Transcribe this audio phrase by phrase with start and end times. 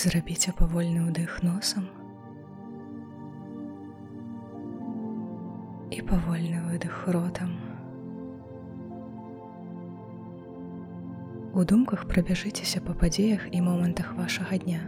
[0.00, 1.84] Зрабіце павольны ўдых носам
[5.92, 7.52] і павольны выдых ротам.
[11.52, 14.80] У думках прабяжыцеся па падзеях і момантах вашага дня.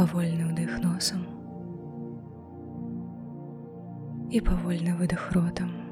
[0.00, 1.28] Павольны ўдых носам
[4.32, 5.83] і павольны выдых ротам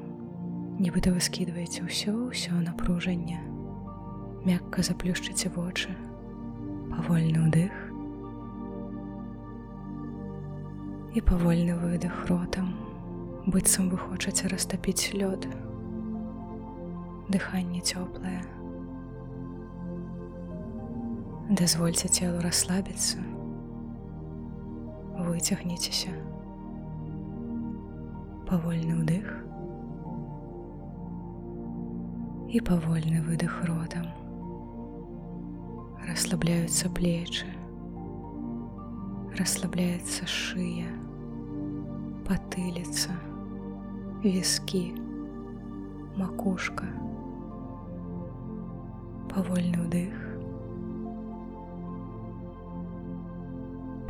[0.79, 3.37] нібыта вы скідваеце ўсё ўсё напружанне
[4.47, 5.93] мякка заплюшчыце вочы
[6.93, 7.73] павольны ўдых
[11.13, 12.73] і павольны выдых ротам
[13.45, 15.45] быццам вы хочаце растапіць лёд.
[17.29, 18.41] Дыханне цёплае
[21.49, 23.19] дазвольце целу расслабіцца
[25.27, 26.11] выцягніцеся
[28.49, 29.27] павольны ўдых
[32.53, 34.05] і павольны выдых ротам.
[36.05, 37.47] Расслабляюцца плечы,
[39.39, 40.91] расслабляецца шыя,
[42.27, 43.15] патыліца,
[44.21, 44.83] віскі,
[46.13, 46.85] макушка,
[49.33, 50.13] павольны ўдых,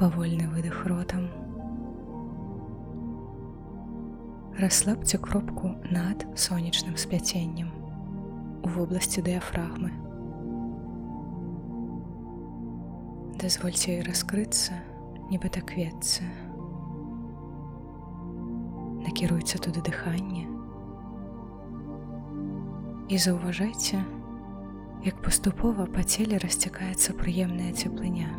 [0.02, 1.32] павольны выдых ротам.
[4.60, 7.83] Расслабьце кропку над сонечным спляценнем
[8.74, 9.92] у вобласці дыяфрагмы.
[13.38, 14.80] Дазвольце і раскрыцца,
[15.30, 16.26] нібыта кветцы.
[19.06, 20.50] Накіруйце туды дыханне.
[23.14, 24.02] І заўважайце,
[25.06, 28.32] як паступова па целе расцякаецца прыемная цеплыня.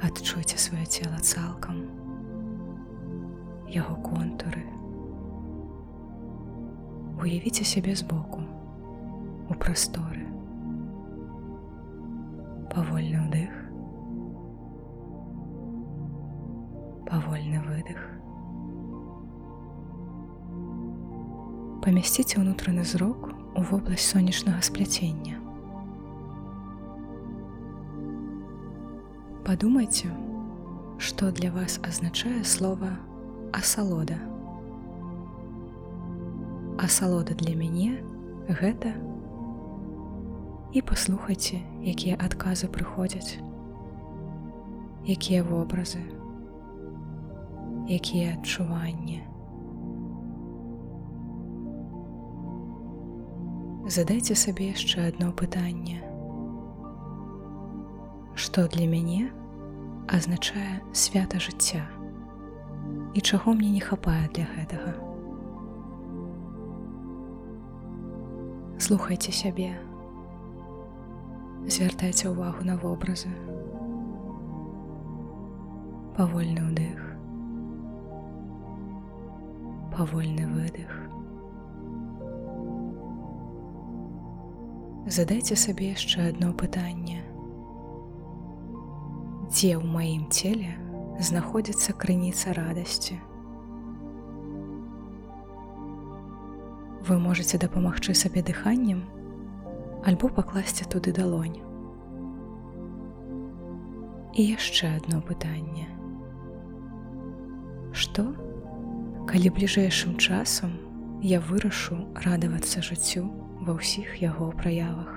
[0.00, 1.84] Адчуйце сваё цела цалкам,
[3.68, 4.64] яго контуры,
[7.16, 8.42] уявіце сябе збоку
[9.48, 10.26] у прасторы
[12.74, 13.52] павольны ўдых
[17.08, 18.04] павольны выдых
[21.88, 25.40] памясціце ўнутраны зрок у вобласць сонечнага спляцення
[29.48, 30.12] падумайце
[31.00, 32.96] што для вас азначае слова
[33.56, 34.35] асалода у
[36.78, 38.02] асалода для мяне
[38.48, 38.92] гэта
[40.76, 43.40] і паслухайце, якія адказы прыходзяць,
[45.08, 46.02] якія вобразы,
[47.88, 49.22] якія адчуванні.
[53.86, 56.02] Задайце сабе яшчэ одно пытанне.
[58.34, 59.30] Што для мяне
[60.10, 61.86] азначае свята жыцця
[63.14, 65.05] і чаго мне не хапае для гэтага.
[68.78, 69.72] Слухайце сябе.
[71.64, 73.32] Звяртайце ўвагу на вобразы.
[76.16, 77.00] Павольны ўдых.
[79.96, 80.92] Павольны выдых.
[85.08, 87.24] Задайце сабе яшчэ одно пытанне.
[89.48, 90.76] Дзе ў маім целе
[91.16, 93.16] знаходзіцца крыніца радасці
[97.08, 99.04] вы можете дапамагчы сабе дыханнем
[100.06, 101.58] альбо пакласці туды далонь.
[104.34, 105.86] І яшчэ одно пытанне.
[107.94, 108.26] Што,
[109.30, 110.76] калі бліжэйшым часам
[111.22, 111.96] я вырашу
[112.26, 113.24] радавацца жыццю
[113.62, 115.10] ва ўсіх яго праявах.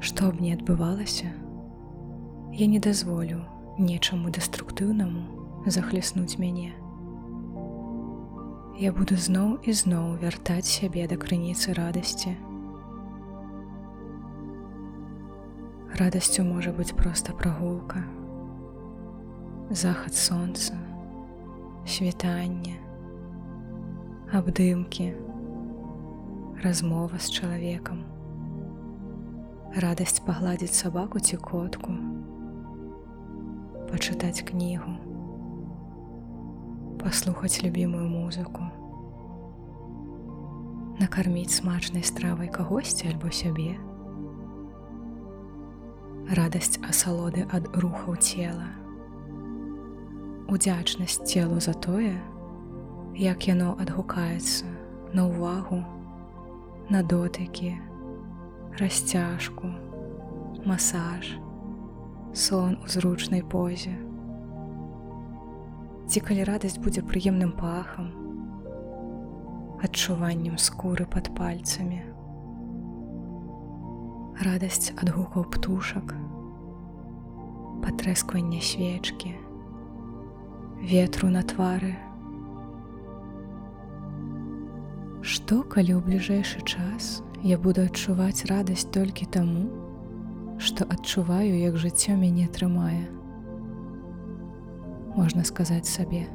[0.00, 1.30] Што б не адбывалася,
[2.54, 3.42] я не дазволю
[3.78, 6.74] нечаму дэструктыўнаму захлеснуць мяне,
[8.78, 12.30] я буду зноў і зноў вяртаць сябе да крыніцы радасці.
[15.98, 18.04] Радасцю можа быць проста прагулка,
[19.82, 20.78] захад сонца,
[21.82, 22.76] світанне,
[24.30, 25.08] абдымкі,
[26.62, 28.06] размова з чалавекам,
[29.74, 31.98] радасць пагладзіць сабаку ці котку,
[33.90, 34.94] пачытаць кнігу,
[37.02, 38.67] паслухаць любімую музыку,
[40.98, 43.78] накарміць смачнай стравай кагосьці альбо сябе.
[46.34, 48.66] Радасць асалоды ад рухаў цела.
[50.50, 52.18] Удзячнасць целу за тое,
[53.14, 54.66] як яно адгукаецца
[55.14, 55.80] на ўвагу,
[56.90, 57.72] на дотыкі,
[58.80, 59.70] расцяжку,
[60.66, 61.38] масаж,
[62.34, 63.94] сон у зручнай позе,
[66.08, 68.27] ці калі радасць будзе прыемным пахам,
[69.82, 72.02] адчуваннем скуры пад пальцамі.
[74.42, 76.14] Радасць ад гукаў птушак,
[77.82, 79.34] патрэсквання свечкі,
[80.82, 81.94] ветру на твары.
[85.22, 89.66] Што, калі ў бліжэйшы час я буду адчуваць радасць толькі таму,
[90.58, 93.06] што адчуваю, як жыццё мяне трымае.
[95.14, 96.26] Можна сказаць сабе: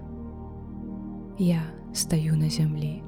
[1.40, 1.63] Я
[1.94, 3.04] стаю на зямлі,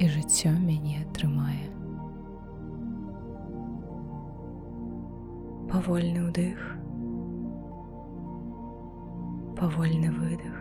[0.00, 1.68] і жыццё мяне трымае.
[5.68, 6.60] Павольны ўдых,
[9.60, 10.56] павольны выдох.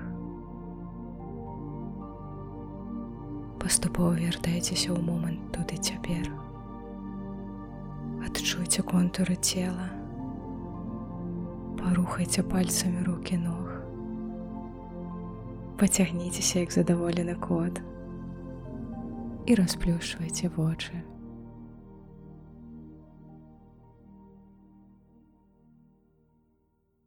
[3.63, 6.27] Паступова вяртайцеся ў момант тут і цяпер.
[8.27, 9.87] Адчуйце контуры цела.
[11.79, 13.71] Парухайце пальцамі рукі ног.
[15.79, 17.79] Пацягніцеся як задаволены кот
[19.49, 21.01] і расплюшвайце вочы.